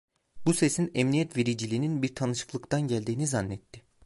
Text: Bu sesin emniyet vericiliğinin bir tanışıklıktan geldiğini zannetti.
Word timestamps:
Bu 0.45 0.53
sesin 0.53 0.91
emniyet 0.93 1.37
vericiliğinin 1.37 2.01
bir 2.01 2.15
tanışıklıktan 2.15 2.81
geldiğini 2.81 3.27
zannetti. 3.27 3.81